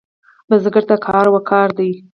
بزګر 0.49 0.83
ته 0.89 0.95
کار 1.05 1.25
وقار 1.35 1.69
دی 1.77 1.91